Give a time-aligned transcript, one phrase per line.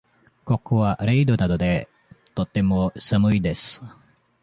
[0.45, 1.87] ここは零度なので、
[2.33, 3.83] とても寒いです。